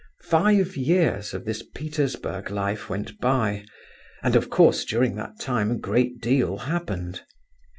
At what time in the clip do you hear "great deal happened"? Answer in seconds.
5.75-7.21